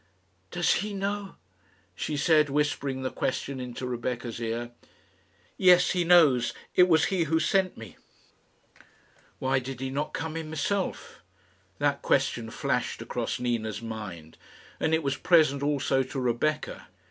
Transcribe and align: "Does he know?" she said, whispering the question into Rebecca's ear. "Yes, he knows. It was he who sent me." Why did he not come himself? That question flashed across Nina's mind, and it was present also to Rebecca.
"Does 0.49 0.73
he 0.73 0.95
know?" 0.95 1.35
she 1.93 2.17
said, 2.17 2.49
whispering 2.49 3.03
the 3.03 3.11
question 3.11 3.59
into 3.59 3.85
Rebecca's 3.85 4.39
ear. 4.41 4.71
"Yes, 5.57 5.91
he 5.91 6.03
knows. 6.03 6.55
It 6.75 6.87
was 6.87 7.05
he 7.13 7.25
who 7.25 7.39
sent 7.39 7.77
me." 7.77 7.97
Why 9.37 9.59
did 9.59 9.79
he 9.79 9.91
not 9.91 10.11
come 10.11 10.33
himself? 10.33 11.21
That 11.77 12.01
question 12.01 12.49
flashed 12.49 13.03
across 13.03 13.39
Nina's 13.39 13.83
mind, 13.83 14.39
and 14.79 14.95
it 14.95 15.03
was 15.03 15.17
present 15.17 15.61
also 15.61 16.01
to 16.01 16.19
Rebecca. 16.19 16.87